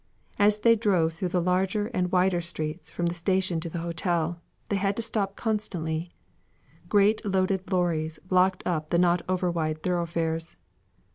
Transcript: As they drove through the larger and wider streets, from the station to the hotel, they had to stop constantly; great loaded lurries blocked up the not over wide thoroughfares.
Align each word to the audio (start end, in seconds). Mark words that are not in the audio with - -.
As 0.39 0.57
they 0.61 0.75
drove 0.75 1.13
through 1.13 1.27
the 1.29 1.41
larger 1.43 1.85
and 1.93 2.11
wider 2.11 2.41
streets, 2.41 2.89
from 2.89 3.05
the 3.05 3.13
station 3.13 3.59
to 3.59 3.69
the 3.69 3.77
hotel, 3.85 4.41
they 4.69 4.77
had 4.77 4.95
to 4.95 5.03
stop 5.03 5.35
constantly; 5.35 6.11
great 6.89 7.23
loaded 7.23 7.71
lurries 7.71 8.17
blocked 8.17 8.63
up 8.65 8.89
the 8.89 8.97
not 8.97 9.21
over 9.29 9.51
wide 9.51 9.83
thoroughfares. 9.83 10.57